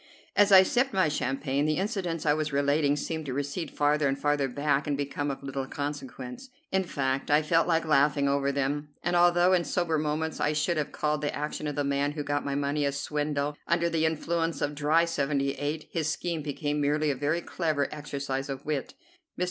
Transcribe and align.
'"As 0.35 0.51
I 0.51 0.63
sipped 0.63 0.93
my 0.93 1.09
champagne, 1.09 1.65
the 1.67 1.77
incidents 1.77 2.25
I 2.25 2.33
was 2.33 2.51
relating 2.51 2.95
seemed 2.95 3.27
to 3.27 3.35
recede 3.35 3.69
farther 3.69 4.07
and 4.07 4.17
farther 4.17 4.47
back 4.47 4.87
and 4.87 4.97
become 4.97 5.29
of 5.29 5.43
little 5.43 5.67
consequence. 5.67 6.49
In 6.71 6.83
fact 6.83 7.29
I 7.29 7.43
felt 7.43 7.67
like 7.67 7.85
laughing 7.85 8.27
over 8.27 8.51
them, 8.51 8.89
and 9.03 9.15
although 9.15 9.53
in 9.53 9.63
sober 9.63 9.99
moments 9.99 10.39
I 10.39 10.53
should 10.53 10.77
have 10.77 10.91
called 10.91 11.21
the 11.21 11.35
action 11.35 11.67
of 11.67 11.75
the 11.75 11.83
man 11.83 12.13
who 12.13 12.23
got 12.23 12.43
my 12.43 12.55
money 12.55 12.83
a 12.83 12.91
swindle, 12.91 13.55
under 13.67 13.91
the 13.91 14.07
influence 14.07 14.59
of 14.59 14.73
dry 14.73 15.05
'78 15.05 15.87
his 15.91 16.09
scheme 16.09 16.41
became 16.41 16.81
merely 16.81 17.11
a 17.11 17.15
very 17.15 17.41
clever 17.41 17.87
exercise 17.93 18.49
of 18.49 18.65
wit. 18.65 18.95
Mr. 19.37 19.39